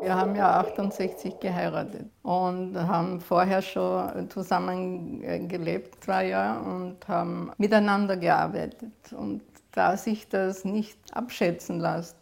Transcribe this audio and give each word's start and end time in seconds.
Wir 0.00 0.14
haben 0.14 0.34
ja 0.34 0.60
68 0.60 1.40
geheiratet 1.40 2.06
und 2.22 2.74
haben 2.76 3.20
vorher 3.20 3.60
schon 3.60 4.30
zusammen 4.30 5.20
gelebt, 5.46 6.02
zwei 6.02 6.28
Jahre, 6.28 6.60
und 6.60 7.06
haben 7.06 7.52
miteinander 7.58 8.16
gearbeitet. 8.16 8.92
Und 9.12 9.42
da 9.72 9.96
sich 9.96 10.28
das 10.28 10.64
nicht 10.64 10.98
abschätzen 11.12 11.80
lässt, 11.80 12.16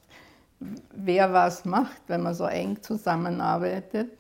wer 0.91 1.33
was 1.33 1.65
macht, 1.65 2.03
wenn 2.09 2.23
man 2.23 2.35
so 2.35 2.47
eng 2.47 2.83
zusammenarbeitet, 2.83 4.11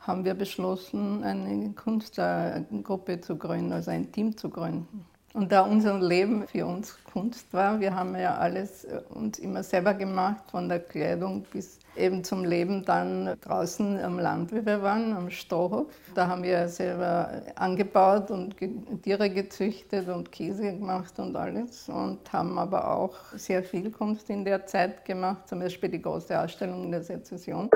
haben 0.00 0.24
wir 0.24 0.34
beschlossen, 0.34 1.22
eine 1.22 1.72
Kunstgruppe 1.74 3.20
zu 3.20 3.36
gründen, 3.36 3.72
also 3.72 3.92
ein 3.92 4.10
Team 4.10 4.36
zu 4.36 4.50
gründen. 4.50 5.06
Und 5.34 5.50
da 5.50 5.62
unser 5.62 5.98
Leben 5.98 6.46
für 6.46 6.66
uns 6.66 6.98
Kunst 7.04 7.52
war, 7.52 7.80
wir 7.80 7.94
haben 7.94 8.14
ja 8.16 8.36
alles 8.36 8.84
äh, 8.84 9.00
uns 9.14 9.38
immer 9.38 9.62
selber 9.62 9.94
gemacht, 9.94 10.44
von 10.50 10.68
der 10.68 10.80
Kleidung 10.80 11.44
bis 11.52 11.78
eben 11.96 12.24
zum 12.24 12.44
Leben 12.44 12.84
dann 12.84 13.36
draußen 13.40 13.98
am 14.00 14.18
Land, 14.18 14.52
wie 14.52 14.64
wir 14.64 14.82
waren, 14.82 15.12
am 15.14 15.30
Strohhof. 15.30 15.86
Da 16.14 16.26
haben 16.26 16.42
wir 16.42 16.68
selber 16.68 17.42
angebaut 17.54 18.30
und 18.30 18.56
Tiere 19.02 19.28
gezüchtet 19.28 20.08
und 20.08 20.32
Käse 20.32 20.72
gemacht 20.72 21.18
und 21.18 21.36
alles 21.36 21.88
und 21.88 22.32
haben 22.32 22.58
aber 22.58 22.90
auch 22.94 23.14
sehr 23.34 23.62
viel 23.62 23.90
Kunst 23.90 24.30
in 24.30 24.44
der 24.44 24.66
Zeit 24.66 25.04
gemacht, 25.04 25.48
zum 25.48 25.60
Beispiel 25.60 25.90
die 25.90 26.00
große 26.00 26.38
Ausstellung 26.38 26.90
der 26.90 27.02
Sezession. 27.02 27.70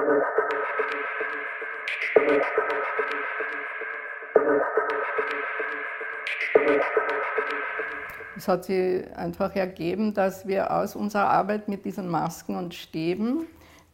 Es 8.37 8.49
hat 8.49 8.65
sich 8.65 9.05
einfach 9.17 9.55
ergeben, 9.57 10.13
dass 10.13 10.47
wir 10.47 10.71
aus 10.71 10.95
unserer 10.95 11.29
Arbeit 11.31 11.69
mit 11.69 11.85
diesen 11.85 12.09
Masken 12.09 12.57
und 12.57 12.75
Stäben, 12.75 13.47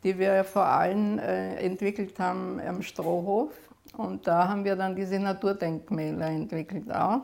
die 0.03 0.19
wir 0.19 0.43
vor 0.45 0.65
allem 0.65 1.19
äh, 1.19 1.55
entwickelt 1.57 2.19
haben 2.19 2.61
am 2.61 2.83
Strohhof, 2.83 3.53
und 3.97 4.27
da 4.27 4.49
haben 4.49 4.65
wir 4.65 4.77
dann 4.77 4.97
diese 4.97 5.19
Naturdenkmäler 5.19 6.27
entwickelt 6.29 6.91
auch. 6.93 7.21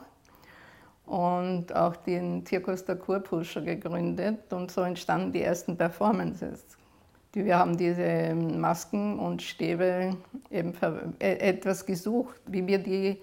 Und 1.07 1.75
auch 1.75 1.97
den 1.97 2.45
Zirkus 2.45 2.85
der 2.85 2.97
Kurpuscher 2.97 3.63
gegründet 3.63 4.53
und 4.53 4.71
so 4.71 4.83
entstanden 4.83 5.33
die 5.33 5.43
ersten 5.43 5.77
Performances. 5.77 6.67
Wir 7.35 7.59
haben 7.59 7.77
diese 7.77 8.35
Masken 8.35 9.19
und 9.19 9.43
Stäbe 9.43 10.17
eben 10.51 10.73
äh, 11.19 11.37
etwas 11.37 11.85
gesucht, 11.85 12.41
wie 12.47 12.67
wir 12.67 12.79
die 12.79 13.19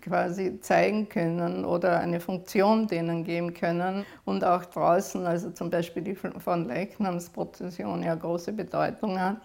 quasi 0.00 0.58
zeigen 0.60 1.08
können 1.08 1.64
oder 1.66 2.00
eine 2.00 2.18
Funktion 2.18 2.86
denen 2.86 3.24
geben 3.24 3.52
können. 3.52 4.06
Und 4.24 4.42
auch 4.42 4.64
draußen, 4.64 5.26
also 5.26 5.50
zum 5.50 5.68
Beispiel 5.68 6.02
die 6.02 6.14
von 6.14 6.66
Leichnamsprozession 6.66 8.02
ja 8.02 8.14
große 8.14 8.52
Bedeutung 8.52 9.20
hat, 9.20 9.36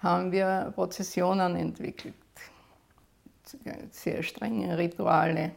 haben 0.00 0.32
wir 0.32 0.72
Prozessionen 0.74 1.54
entwickelt. 1.56 2.14
Sehr 3.90 4.22
strenge 4.22 4.78
Rituale 4.78 5.50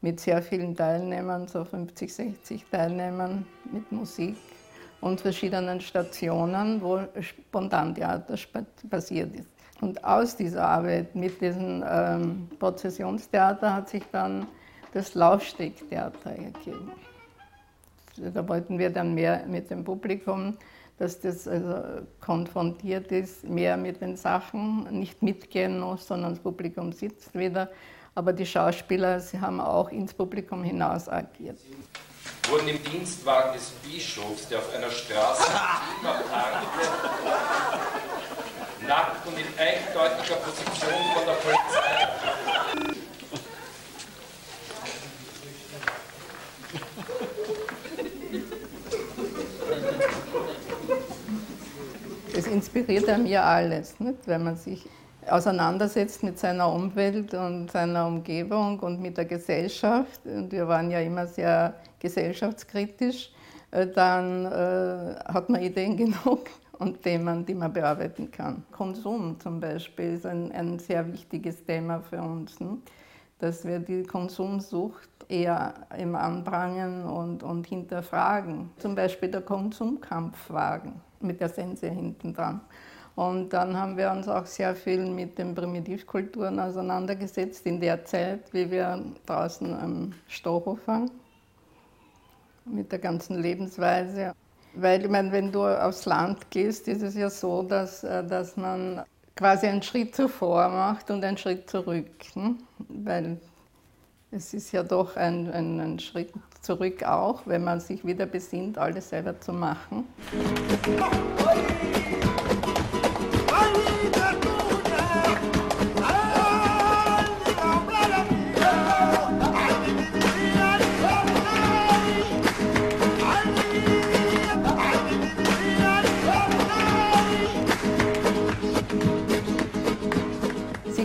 mit 0.00 0.18
sehr 0.20 0.40
vielen 0.40 0.74
Teilnehmern, 0.74 1.46
so 1.46 1.62
50, 1.64 2.14
60 2.14 2.64
Teilnehmern 2.70 3.44
mit 3.70 3.92
Musik 3.92 4.36
und 5.00 5.20
verschiedenen 5.20 5.80
Stationen, 5.80 6.80
wo 6.82 7.00
Spontantheater 7.20 8.34
passiert 8.88 9.34
ist. 9.34 9.48
Und 9.80 10.02
aus 10.02 10.36
dieser 10.36 10.66
Arbeit 10.66 11.14
mit 11.14 11.40
diesem 11.40 11.84
ähm, 11.86 12.48
Prozessionstheater 12.58 13.74
hat 13.74 13.88
sich 13.90 14.02
dann 14.10 14.46
das 14.92 15.14
Laufstegtheater 15.14 16.30
ergeben. 16.30 16.92
Da 18.16 18.48
wollten 18.48 18.78
wir 18.78 18.88
dann 18.88 19.14
mehr 19.14 19.44
mit 19.46 19.70
dem 19.70 19.84
Publikum, 19.84 20.56
dass 20.98 21.20
das 21.20 21.46
also 21.46 22.06
konfrontiert 22.20 23.12
ist, 23.12 23.46
mehr 23.46 23.76
mit 23.76 24.00
den 24.00 24.16
Sachen, 24.16 24.84
nicht 24.98 25.22
mitgehen 25.22 25.78
muss, 25.78 26.06
sondern 26.06 26.30
das 26.30 26.40
Publikum 26.40 26.92
sitzt 26.92 27.34
wieder. 27.34 27.68
Aber 28.14 28.32
die 28.32 28.46
Schauspieler, 28.46 29.20
sie 29.20 29.38
haben 29.38 29.60
auch 29.60 29.90
ins 29.90 30.14
Publikum 30.14 30.64
hinaus 30.64 31.06
agiert 31.06 31.58
wurden 32.48 32.68
im 32.68 32.82
Dienstwagen 32.84 33.52
des 33.54 33.70
Bischofs, 33.82 34.48
der 34.48 34.58
auf 34.58 34.74
einer 34.74 34.90
Straße 34.90 35.42
parkte, 36.02 36.88
nackt 38.86 39.26
und 39.26 39.38
in 39.38 39.46
eindeutiger 39.58 40.36
Position 40.36 40.92
von 41.14 41.26
der 41.26 41.32
Polizei. 41.32 42.08
Es 52.34 52.46
inspiriert 52.46 53.08
einem 53.08 53.26
ja 53.26 53.42
alles, 53.44 53.98
nicht? 53.98 54.18
wenn 54.26 54.44
man 54.44 54.56
sich 54.56 54.86
auseinandersetzt 55.30 56.22
mit 56.22 56.38
seiner 56.38 56.72
Umwelt 56.72 57.34
und 57.34 57.70
seiner 57.70 58.06
Umgebung 58.06 58.78
und 58.80 59.00
mit 59.00 59.16
der 59.16 59.24
Gesellschaft. 59.24 60.20
Und 60.24 60.52
wir 60.52 60.66
waren 60.68 60.90
ja 60.90 61.00
immer 61.00 61.26
sehr 61.26 61.74
gesellschaftskritisch. 61.98 63.30
Äh, 63.70 63.86
dann 63.88 64.46
äh, 64.46 65.16
hat 65.26 65.48
man 65.48 65.62
Ideen 65.62 65.96
genug 65.96 66.50
und 66.78 67.02
Themen, 67.02 67.44
die 67.44 67.54
man 67.54 67.72
bearbeiten 67.72 68.30
kann. 68.30 68.64
Konsum 68.72 69.38
zum 69.40 69.60
Beispiel 69.60 70.14
ist 70.14 70.26
ein, 70.26 70.52
ein 70.52 70.78
sehr 70.78 71.10
wichtiges 71.12 71.64
Thema 71.64 72.00
für 72.00 72.20
uns, 72.20 72.60
ne? 72.60 72.78
dass 73.38 73.64
wir 73.64 73.78
die 73.80 74.02
Konsumsucht 74.02 75.08
eher 75.28 75.74
im 75.98 76.14
Anbrangen 76.14 77.04
und, 77.04 77.42
und 77.42 77.66
hinterfragen. 77.66 78.70
Zum 78.78 78.94
Beispiel 78.94 79.30
der 79.30 79.42
Konsumkampfwagen 79.42 80.94
mit 81.20 81.40
der 81.40 81.48
Sense 81.48 81.88
hinten 81.88 82.32
dran. 82.32 82.60
Und 83.16 83.48
dann 83.48 83.74
haben 83.74 83.96
wir 83.96 84.10
uns 84.10 84.28
auch 84.28 84.44
sehr 84.44 84.76
viel 84.76 85.06
mit 85.06 85.38
den 85.38 85.54
Primitivkulturen 85.54 86.60
auseinandergesetzt 86.60 87.64
in 87.66 87.80
der 87.80 88.04
Zeit, 88.04 88.52
wie 88.52 88.70
wir 88.70 89.02
draußen 89.24 89.74
am 89.74 90.12
Strohhof 90.28 90.86
waren, 90.86 91.10
mit 92.66 92.92
der 92.92 92.98
ganzen 92.98 93.40
Lebensweise. 93.40 94.34
Weil, 94.74 95.02
ich 95.02 95.08
meine, 95.08 95.32
wenn 95.32 95.50
du 95.50 95.64
aufs 95.64 96.04
Land 96.04 96.50
gehst, 96.50 96.88
ist 96.88 97.00
es 97.00 97.14
ja 97.14 97.30
so, 97.30 97.62
dass, 97.62 98.04
äh, 98.04 98.22
dass 98.22 98.58
man 98.58 99.02
quasi 99.34 99.66
einen 99.66 99.82
Schritt 99.82 100.14
zuvor 100.14 100.68
macht 100.68 101.10
und 101.10 101.24
einen 101.24 101.38
Schritt 101.38 101.70
zurück. 101.70 102.10
Ne? 102.34 102.56
Weil 102.88 103.38
es 104.30 104.52
ist 104.52 104.72
ja 104.72 104.82
doch 104.82 105.16
ein, 105.16 105.50
ein, 105.50 105.80
ein, 105.80 105.98
Schritt 105.98 106.32
zurück 106.60 107.02
auch, 107.04 107.46
wenn 107.46 107.64
man 107.64 107.80
sich 107.80 108.04
wieder 108.04 108.26
besinnt, 108.26 108.76
alles 108.76 109.08
selber 109.08 109.40
zu 109.40 109.54
machen. 109.54 110.04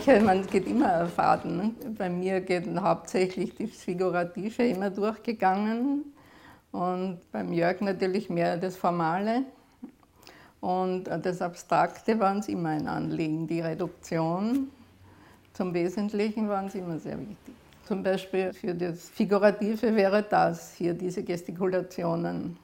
Sicher, 0.01 0.22
man 0.22 0.45
geht 0.47 0.67
immer 0.67 1.06
Faden. 1.07 1.57
Ne? 1.57 1.72
Bei 1.97 2.09
mir 2.09 2.41
geht 2.41 2.67
hauptsächlich 2.79 3.53
das 3.56 3.69
Figurative 3.84 4.63
immer 4.63 4.89
durchgegangen 4.89 6.06
und 6.72 7.19
beim 7.31 7.53
Jörg 7.53 7.81
natürlich 7.81 8.29
mehr 8.29 8.57
das 8.57 8.78
Formale. 8.78 9.44
Und 10.59 11.06
das 11.06 11.41
Abstrakte 11.41 12.19
waren 12.19 12.40
es 12.40 12.47
immer 12.47 12.69
ein 12.69 12.88
Anliegen. 12.88 13.47
Die 13.47 13.61
Reduktion 13.61 14.69
zum 15.53 15.73
Wesentlichen 15.73 16.47
waren 16.50 16.67
es 16.67 16.75
immer 16.75 17.00
sehr 17.00 17.19
wichtig. 17.19 17.56
Zum 17.85 18.03
Beispiel 18.03 18.53
für 18.53 18.73
das 18.73 19.09
Figurative 19.09 19.95
wäre 19.95 20.23
das 20.23 20.75
hier, 20.75 20.94
diese 20.94 21.23
Gestikulationen 21.23 22.58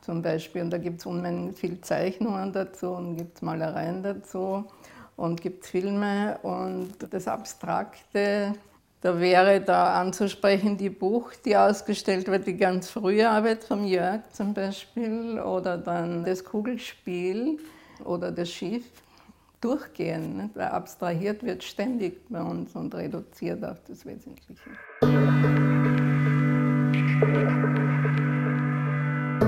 zum 0.00 0.20
Beispiel. 0.22 0.62
Und 0.62 0.70
da 0.70 0.78
gibt 0.78 1.00
es 1.00 1.06
unheimlich 1.06 1.56
viele 1.56 1.80
Zeichnungen 1.80 2.52
dazu 2.52 2.92
und 2.92 3.16
gibt 3.16 3.36
es 3.36 3.42
Malereien 3.42 4.02
dazu 4.02 4.66
und 5.16 5.40
gibt 5.40 5.66
Filme 5.66 6.38
und 6.42 6.92
das 7.10 7.28
Abstrakte. 7.28 8.54
Da 9.00 9.18
wäre 9.18 9.60
da 9.60 10.00
anzusprechen 10.00 10.76
die 10.76 10.90
Buch, 10.90 11.32
die 11.44 11.56
ausgestellt 11.56 12.28
wird, 12.28 12.46
die 12.46 12.56
ganz 12.56 12.88
frühe 12.88 13.28
Arbeit 13.28 13.64
von 13.64 13.84
Jörg 13.84 14.20
zum 14.32 14.54
Beispiel 14.54 15.40
oder 15.40 15.76
dann 15.76 16.24
das 16.24 16.44
Kugelspiel 16.44 17.58
oder 18.04 18.30
das 18.30 18.50
Schiff. 18.50 18.84
Durchgehen, 19.60 20.36
nicht? 20.38 20.56
weil 20.56 20.68
abstrahiert 20.68 21.44
wird 21.44 21.62
ständig 21.62 22.28
bei 22.28 22.42
uns 22.42 22.74
und 22.74 22.94
reduziert 22.94 23.64
auf 23.64 23.78
das 23.86 24.04
Wesentliche. 24.04 24.54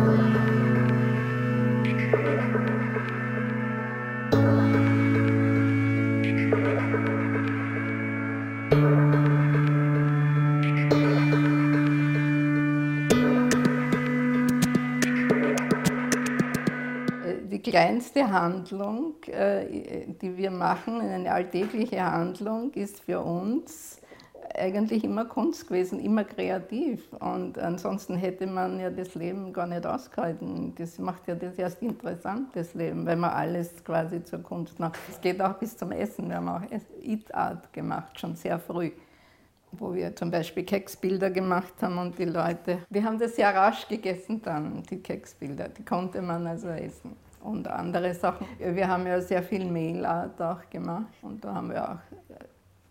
Musik 0.05 0.44
Äh, 8.75 8.79
die 17.47 17.62
kleinste 17.62 18.29
Handlung, 18.32 19.15
äh, 19.26 20.06
die 20.21 20.37
wir 20.37 20.50
machen, 20.50 21.00
eine 21.00 21.31
alltägliche 21.31 22.05
Handlung, 22.05 22.73
ist 22.73 22.99
für 23.00 23.21
uns 23.21 24.00
eigentlich 24.56 25.04
immer 25.04 25.24
Kunst 25.24 25.66
gewesen, 25.66 26.00
immer 26.00 26.24
kreativ. 26.24 27.12
Und 27.14 27.58
ansonsten 27.58 28.16
hätte 28.16 28.46
man 28.46 28.78
ja 28.80 28.90
das 28.90 29.14
Leben 29.14 29.52
gar 29.52 29.66
nicht 29.66 29.86
ausgehalten. 29.86 30.74
Das 30.76 30.98
macht 30.98 31.26
ja 31.26 31.34
das 31.34 31.56
erst 31.56 31.82
interessant, 31.82 32.48
das 32.54 32.74
Leben, 32.74 33.06
wenn 33.06 33.20
man 33.20 33.30
alles 33.30 33.84
quasi 33.84 34.22
zur 34.24 34.42
Kunst 34.42 34.78
macht. 34.78 34.98
Es 35.10 35.20
geht 35.20 35.40
auch 35.40 35.54
bis 35.54 35.76
zum 35.76 35.92
Essen. 35.92 36.28
Wir 36.28 36.36
haben 36.36 36.48
auch 36.48 36.62
Eat-Art 37.02 37.72
gemacht, 37.72 38.18
schon 38.18 38.34
sehr 38.36 38.58
früh 38.58 38.90
wo 39.80 39.94
wir 39.94 40.14
zum 40.14 40.30
Beispiel 40.30 40.64
Keksbilder 40.64 41.30
gemacht 41.30 41.74
haben 41.80 41.98
und 41.98 42.18
die 42.18 42.24
Leute, 42.24 42.78
die 42.90 43.02
haben 43.02 43.18
das 43.18 43.36
sehr 43.36 43.54
rasch 43.54 43.88
gegessen 43.88 44.40
dann, 44.42 44.82
die 44.84 44.98
Keksbilder, 44.98 45.68
die 45.68 45.84
konnte 45.84 46.22
man 46.22 46.46
also 46.46 46.68
essen. 46.68 47.16
Und 47.42 47.68
andere 47.68 48.14
Sachen. 48.14 48.46
Wir 48.58 48.88
haben 48.88 49.06
ja 49.06 49.20
sehr 49.20 49.42
viel 49.42 49.70
Mailart 49.70 50.40
auch 50.40 50.70
gemacht 50.70 51.12
und 51.20 51.44
da 51.44 51.54
haben 51.54 51.70
wir 51.70 51.90
auch 51.90 51.98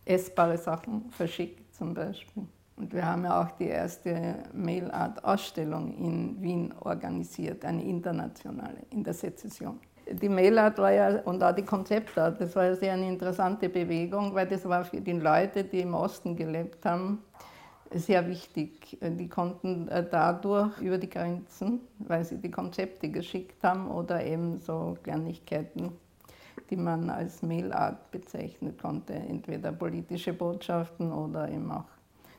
essbare 0.06 0.58
Sachen 0.58 1.10
verschickt 1.12 1.74
zum 1.76 1.94
Beispiel. 1.94 2.48
Und 2.76 2.94
wir 2.94 3.06
haben 3.06 3.24
ja 3.24 3.42
auch 3.42 3.52
die 3.52 3.68
erste 3.68 4.36
Mailart-Ausstellung 4.54 5.96
in 5.98 6.42
Wien 6.42 6.74
organisiert, 6.82 7.64
eine 7.66 7.84
internationale, 7.84 8.78
in 8.90 9.04
der 9.04 9.14
Sezession. 9.14 9.80
Die 10.10 10.28
Mailart 10.28 10.80
war 10.80 10.92
ja, 10.92 11.22
und 11.22 11.42
auch 11.44 11.54
die 11.54 11.64
Konzeptart, 11.64 12.42
das 12.42 12.56
war 12.56 12.66
ja 12.66 12.76
sehr 12.76 12.94
eine 12.94 13.08
interessante 13.08 13.70
Bewegung, 13.70 14.34
weil 14.34 14.48
das 14.48 14.66
war 14.66 14.84
für 14.84 15.00
die 15.00 15.14
Leute, 15.14 15.64
die 15.64 15.80
im 15.82 15.94
Osten 15.94 16.36
gelebt 16.36 16.84
haben, 16.86 17.20
sehr 17.94 18.28
wichtig. 18.28 18.98
Die 19.02 19.30
konnten 19.30 19.88
äh, 19.88 20.06
dadurch 20.10 20.78
über 20.80 20.98
die 20.98 21.10
Grenzen, 21.10 21.82
weil 22.00 22.26
sie 22.26 22.38
die 22.38 22.52
Konzepte 22.52 23.10
geschickt 23.10 23.64
haben 23.64 23.90
oder 23.90 24.26
eben 24.26 24.60
so 24.60 24.98
Kleinigkeiten 25.04 25.92
die 26.74 26.81
man 26.81 27.12
als 27.12 27.44
Mailart 27.44 28.10
bezeichnen 28.10 28.75
konnte, 28.81 29.14
entweder 29.14 29.72
politische 29.72 30.34
Botschaften 30.34 31.12
oder 31.12 31.48
eben 31.48 31.70
auch 31.72 31.86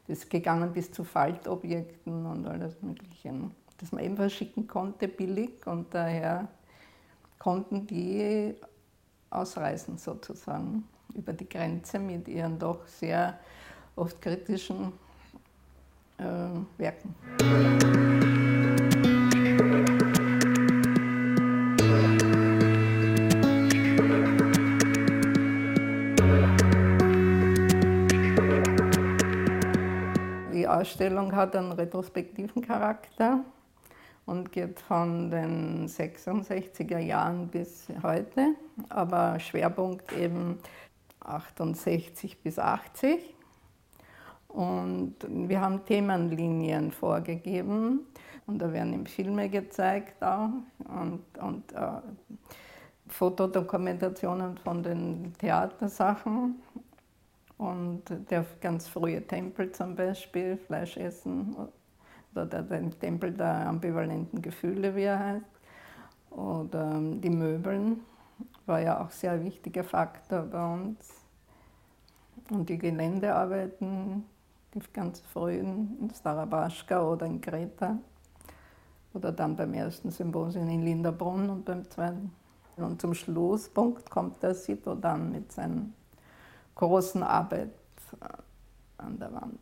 das 0.08 0.28
gegangen 0.28 0.72
bis 0.72 0.90
zu 0.90 1.04
Faltobjekten 1.04 2.26
und 2.26 2.44
alles 2.44 2.82
Mögliche, 2.82 3.32
das 3.78 3.92
man 3.92 4.02
eben 4.02 4.16
verschicken 4.16 4.66
konnte, 4.66 5.06
billig 5.06 5.64
und 5.66 5.94
daher 5.94 6.48
konnten 7.38 7.86
die 7.86 8.54
ausreisen 9.31 9.98
sozusagen 9.98 10.82
über 11.14 11.32
die 11.32 11.48
Grenze 11.48 12.00
mit 12.00 12.26
ihren 12.26 12.58
doch 12.58 12.84
sehr 12.88 13.38
oft 13.94 14.20
kritischen 14.20 14.92
äh, 16.19 16.25
Werken. 16.76 18.23
Ausstellung 30.78 31.34
hat 31.34 31.56
einen 31.56 31.72
retrospektiven 31.72 32.62
Charakter 32.62 33.44
und 34.26 34.52
geht 34.52 34.80
von 34.80 35.30
den 35.30 35.86
66er 35.86 36.98
Jahren 36.98 37.48
bis 37.48 37.88
heute, 38.02 38.54
aber 38.88 39.38
Schwerpunkt 39.38 40.12
eben 40.12 40.58
68 41.20 42.42
bis 42.42 42.58
80. 42.58 43.34
Und 44.48 45.16
wir 45.28 45.60
haben 45.60 45.84
Themenlinien 45.84 46.92
vorgegeben 46.92 48.00
und 48.46 48.58
da 48.60 48.72
werden 48.72 48.94
eben 48.94 49.06
Filme 49.06 49.48
gezeigt 49.48 50.22
auch 50.22 50.50
und, 50.78 51.24
und 51.40 51.72
äh, 51.72 52.00
Fotodokumentationen 53.08 54.56
von 54.58 54.82
den 54.82 55.32
Theatersachen 55.38 56.62
und 57.58 58.02
der 58.30 58.44
ganz 58.60 58.88
frühe 58.88 59.26
Tempel 59.26 59.70
zum 59.72 59.94
Beispiel, 59.94 60.56
Fleisch 60.56 60.96
essen, 60.96 61.56
oder 62.34 62.46
der 62.46 62.90
Tempel 62.98 63.32
der 63.32 63.68
ambivalenten 63.68 64.42
Gefühle, 64.42 64.94
wie 64.96 65.02
er 65.02 65.18
heißt. 65.18 65.54
Oder 66.30 66.92
ähm, 66.92 67.20
die 67.20 67.30
Möbeln 67.30 68.00
war 68.66 68.80
ja 68.80 69.00
auch 69.00 69.10
sehr 69.10 69.42
wichtiger 69.44 69.84
Faktor 69.84 70.42
bei 70.42 70.74
uns. 70.74 71.08
Und 72.50 72.68
die 72.68 72.78
Geländearbeiten, 72.78 74.24
die 74.74 74.80
ganz 74.92 75.20
frühen 75.20 75.96
in 76.00 76.10
Starabaschka 76.10 77.08
oder 77.08 77.26
in 77.26 77.40
Kreta. 77.40 77.98
Oder 79.12 79.30
dann 79.30 79.54
beim 79.54 79.72
ersten 79.74 80.10
Symposium 80.10 80.68
in 80.68 80.82
Linderbrunn 80.82 81.48
und 81.48 81.64
beim 81.64 81.88
zweiten. 81.88 82.32
Und 82.76 83.00
zum 83.00 83.14
Schlusspunkt 83.14 84.10
kommt 84.10 84.42
der 84.42 84.54
Sito 84.54 84.96
dann 84.96 85.30
mit 85.30 85.52
seinen 85.52 85.94
großen 86.74 87.22
Arbeit 87.22 87.70
äh, 88.20 88.26
an 88.98 89.18
der 89.18 89.32
Wand. 89.32 89.58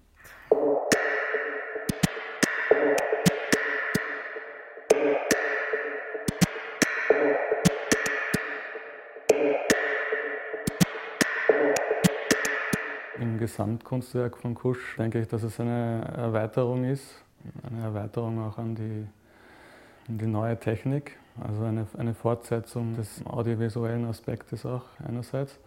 Im 13.18 13.38
Gesamtkunstwerk 13.38 14.36
von 14.36 14.54
Kusch 14.54 14.96
denke 14.96 15.20
ich, 15.20 15.28
dass 15.28 15.42
es 15.42 15.60
eine 15.60 16.04
Erweiterung 16.16 16.84
ist, 16.84 17.22
eine 17.70 17.82
Erweiterung 17.82 18.40
auch 18.40 18.58
an 18.58 18.74
die, 18.74 19.06
an 20.08 20.18
die 20.18 20.26
neue 20.26 20.58
Technik, 20.58 21.18
also 21.40 21.64
eine, 21.64 21.86
eine 21.98 22.14
Fortsetzung 22.14 22.96
des 22.96 23.24
audiovisuellen 23.26 24.06
Aspektes 24.06 24.66
auch 24.66 24.84
einerseits 25.06 25.58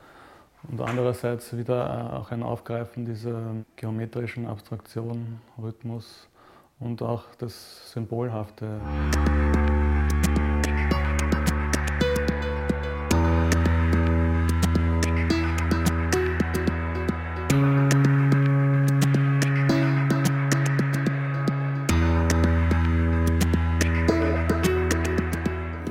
und 0.72 0.82
andererseits 0.82 1.56
wieder 1.56 2.12
äh, 2.12 2.16
auch 2.16 2.32
ein 2.32 2.44
Aufgreifen 2.44 3.06
dieser 3.06 3.56
geometrischen 3.76 4.48
Abstraktion, 4.48 5.40
Rhythmus 5.62 6.28
und 6.80 7.02
auch 7.02 7.24
das 7.38 7.92
Symbolhafte. 7.92 8.80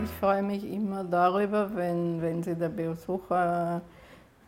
Ich 0.02 0.10
freue 0.20 0.42
mich 0.42 0.70
immer 0.70 1.04
darüber, 1.04 1.74
wenn, 1.74 2.20
wenn 2.22 2.42
Sie 2.42 2.54
der 2.54 2.70
Besucher 2.70 3.82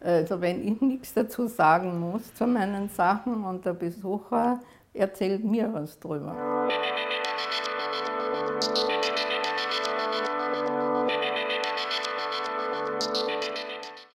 also 0.01 0.41
wenn 0.41 0.67
ich 0.67 0.81
nichts 0.81 1.15
dazu 1.15 1.47
sagen 1.47 1.99
muss 1.99 2.35
zu 2.35 2.47
meinen 2.47 2.89
Sachen 2.89 3.45
und 3.45 3.65
der 3.65 3.75
Besucher 3.75 4.61
erzählt 4.93 5.45
mir 5.45 5.73
was 5.73 5.99
drüber. 5.99 6.69